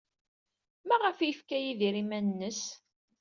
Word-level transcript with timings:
Maɣef 0.87 1.17
ay 1.19 1.27
yefka 1.29 1.57
Yidir 1.59 1.95
iman-nnes? 2.01 2.61